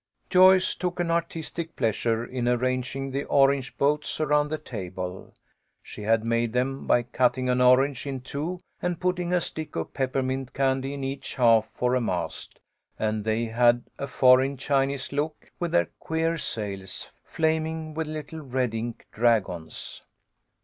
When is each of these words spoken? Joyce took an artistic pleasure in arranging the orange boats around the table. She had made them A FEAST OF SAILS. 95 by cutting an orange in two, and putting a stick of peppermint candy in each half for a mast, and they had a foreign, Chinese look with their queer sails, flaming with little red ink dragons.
Joyce 0.31 0.73
took 0.73 0.99
an 0.99 1.11
artistic 1.11 1.75
pleasure 1.75 2.25
in 2.25 2.47
arranging 2.47 3.11
the 3.11 3.23
orange 3.25 3.77
boats 3.77 4.19
around 4.19 4.47
the 4.47 4.57
table. 4.57 5.31
She 5.83 6.01
had 6.01 6.25
made 6.25 6.53
them 6.53 6.69
A 6.69 6.73
FEAST 6.73 6.81
OF 6.81 6.87
SAILS. 6.87 6.97
95 7.05 7.13
by 7.13 7.17
cutting 7.27 7.49
an 7.49 7.61
orange 7.61 8.07
in 8.07 8.21
two, 8.21 8.59
and 8.81 8.99
putting 8.99 9.31
a 9.31 9.39
stick 9.39 9.75
of 9.75 9.93
peppermint 9.93 10.55
candy 10.55 10.95
in 10.95 11.03
each 11.03 11.35
half 11.35 11.69
for 11.75 11.93
a 11.93 12.01
mast, 12.01 12.57
and 12.97 13.23
they 13.23 13.45
had 13.45 13.83
a 13.99 14.07
foreign, 14.07 14.57
Chinese 14.57 15.11
look 15.11 15.51
with 15.59 15.69
their 15.71 15.91
queer 15.99 16.35
sails, 16.35 17.11
flaming 17.23 17.93
with 17.93 18.07
little 18.07 18.39
red 18.39 18.73
ink 18.73 19.05
dragons. 19.11 20.01